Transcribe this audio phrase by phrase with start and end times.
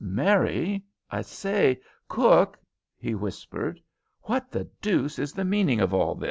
[0.03, 0.81] "Mary,
[1.11, 1.79] I say.
[2.07, 2.57] Cook,"
[2.97, 3.79] he whispered,
[4.23, 6.19] "what the deuce is the meaning of all this?"